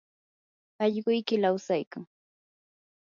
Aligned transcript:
allquyki 0.83 1.35
lawsaykan. 1.41 2.03